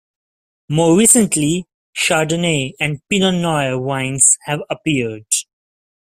More 0.67 0.97
recently, 0.97 1.67
Chardonnay 1.95 2.73
and 2.79 3.03
Pinot 3.07 3.35
noir 3.35 3.77
wines 3.77 4.39
have 4.47 4.61
appeared. 4.67 5.27